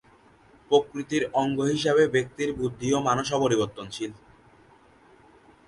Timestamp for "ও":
2.93-2.99